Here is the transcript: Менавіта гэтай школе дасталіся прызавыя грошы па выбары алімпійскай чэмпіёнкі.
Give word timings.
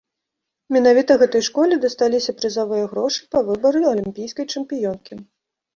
Менавіта 0.77 1.17
гэтай 1.23 1.43
школе 1.49 1.75
дасталіся 1.85 2.37
прызавыя 2.41 2.89
грошы 2.95 3.21
па 3.37 3.47
выбары 3.53 3.81
алімпійскай 3.95 4.45
чэмпіёнкі. 4.53 5.25